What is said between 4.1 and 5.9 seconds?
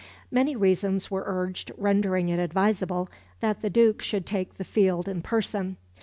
take the field in person.